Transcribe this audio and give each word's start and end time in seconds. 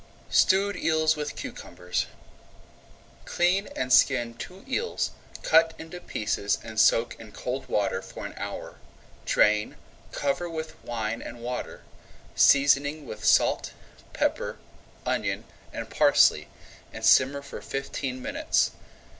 STEWED 0.31 0.77
EELS 0.77 1.15
WITH 1.15 1.35
CUCUMBERS 1.35 2.07
Clean 3.25 3.67
and 3.75 3.93
skin 3.93 4.33
two 4.33 4.65
eels, 4.67 5.11
cut 5.43 5.75
into 5.77 6.01
pieces 6.01 6.57
and 6.63 6.79
soak 6.79 7.15
in 7.19 7.31
cold 7.31 7.69
water 7.69 8.01
for 8.01 8.25
an 8.25 8.33
hour. 8.35 8.77
Drain, 9.27 9.75
cover 10.11 10.49
with 10.49 10.73
wine 10.83 11.21
and 11.21 11.43
water, 11.43 11.83
seasoning 12.35 13.05
with 13.05 13.23
salt, 13.23 13.73
pepper, 14.11 14.57
onion, 15.05 15.43
and 15.71 15.87
parsley, 15.91 16.47
and 16.91 17.05
simmer 17.05 17.43
for 17.43 17.61
fifteen 17.61 18.23
minutes. 18.23 18.71